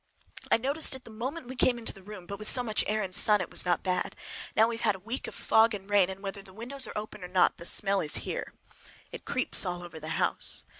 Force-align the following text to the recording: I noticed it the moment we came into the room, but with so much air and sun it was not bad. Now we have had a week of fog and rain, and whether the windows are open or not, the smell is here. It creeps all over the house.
I 0.49 0.57
noticed 0.57 0.95
it 0.95 1.03
the 1.03 1.11
moment 1.11 1.45
we 1.47 1.55
came 1.55 1.77
into 1.77 1.93
the 1.93 2.01
room, 2.01 2.25
but 2.25 2.39
with 2.39 2.49
so 2.49 2.63
much 2.63 2.83
air 2.87 3.03
and 3.03 3.13
sun 3.13 3.39
it 3.39 3.51
was 3.51 3.65
not 3.67 3.83
bad. 3.83 4.15
Now 4.55 4.67
we 4.67 4.77
have 4.77 4.81
had 4.81 4.95
a 4.95 4.99
week 4.99 5.27
of 5.27 5.35
fog 5.35 5.75
and 5.75 5.87
rain, 5.87 6.09
and 6.09 6.21
whether 6.23 6.41
the 6.41 6.55
windows 6.55 6.87
are 6.87 6.93
open 6.97 7.23
or 7.23 7.27
not, 7.27 7.57
the 7.57 7.67
smell 7.67 8.01
is 8.01 8.15
here. 8.25 8.53
It 9.11 9.25
creeps 9.25 9.63
all 9.63 9.83
over 9.83 9.99
the 9.99 10.07
house. 10.17 10.65